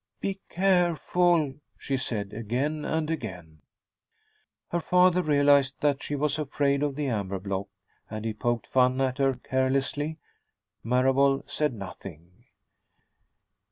[0.19, 3.59] "Be careful," she said, again and again.
[4.71, 7.67] Her father realized that she was afraid of the amber block,
[8.09, 10.17] and he poked fun at her ceaselessly.
[10.83, 12.45] Marable said nothing.